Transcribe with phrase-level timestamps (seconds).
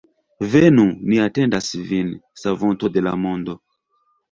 [0.53, 2.11] Venu, ni atendas vin,
[2.47, 3.59] Savonto de la mondo.